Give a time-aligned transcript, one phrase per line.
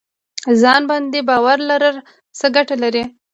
[0.61, 1.97] ځان باندې باور لرل
[2.39, 3.03] څه ګټه لري؟